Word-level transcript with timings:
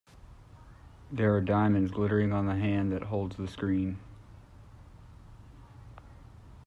There 1.11 1.35
are 1.35 1.41
diamonds 1.41 1.91
glittering 1.91 2.33
on 2.33 2.47
the 2.47 2.55
hand 2.55 2.91
that 2.91 3.03
holds 3.03 3.35
the 3.37 3.47
screen. 3.47 3.99